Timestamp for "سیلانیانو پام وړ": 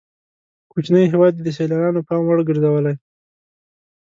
1.57-2.39